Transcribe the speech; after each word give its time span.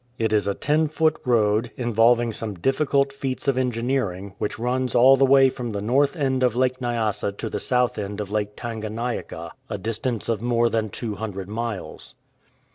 It 0.17 0.33
is 0.33 0.47
a 0.47 0.55
ten 0.55 0.87
foot 0.87 1.19
road, 1.25 1.69
involving 1.77 2.33
some 2.33 2.55
difficult 2.55 3.13
feats 3.13 3.47
of 3.47 3.55
en 3.55 3.71
gineering, 3.71 4.33
which 4.39 4.57
runs 4.57 4.95
all 4.95 5.15
the 5.15 5.27
way 5.27 5.47
from 5.47 5.73
the 5.73 5.79
north 5.79 6.15
end 6.15 6.41
of 6.41 6.55
Lake 6.55 6.81
Nyasa 6.81 7.33
to 7.37 7.49
the 7.51 7.59
south 7.59 7.99
end 7.99 8.19
of 8.19 8.31
Lake 8.31 8.55
Tanganyika, 8.55 9.51
a 9.69 9.77
distance 9.77 10.27
of 10.27 10.41
more 10.41 10.71
than 10.71 10.89
two 10.89 11.17
hundred 11.17 11.47
miles. 11.49 12.15